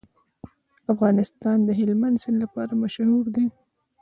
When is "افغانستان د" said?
0.93-1.69